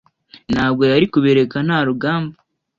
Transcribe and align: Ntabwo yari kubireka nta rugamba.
Ntabwo 0.53 0.81
yari 0.91 1.05
kubireka 1.13 1.57
nta 1.67 1.79
rugamba. 1.87 2.35